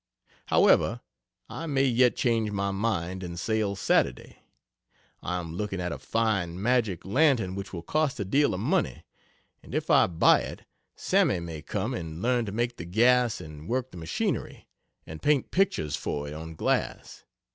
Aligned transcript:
However, 0.47 1.01
I 1.47 1.67
may 1.67 1.85
yet 1.85 2.15
change 2.15 2.49
my 2.49 2.71
mind 2.71 3.21
and 3.21 3.39
sail 3.39 3.75
Saturday. 3.75 4.39
I 5.21 5.37
am 5.37 5.53
looking 5.55 5.79
at 5.79 5.91
a 5.91 5.99
fine 5.99 6.59
Magic 6.59 7.05
lantern 7.05 7.53
which 7.53 7.71
will 7.71 7.83
cost 7.83 8.19
a 8.19 8.25
deal 8.25 8.55
of 8.55 8.59
money, 8.61 9.05
and 9.61 9.75
if 9.75 9.91
I 9.91 10.07
buy 10.07 10.39
it 10.39 10.65
Sammy 10.95 11.39
may 11.39 11.61
come 11.61 11.93
and 11.93 12.19
learn 12.19 12.47
to 12.47 12.51
make 12.51 12.77
the 12.77 12.85
gas 12.85 13.39
and 13.39 13.69
work 13.69 13.91
the 13.91 13.97
machinery, 13.97 14.67
and 15.05 15.21
paint 15.21 15.51
pictures 15.51 15.95
for 15.95 16.27
it 16.27 16.33
on 16.33 16.55
glass. 16.55 17.23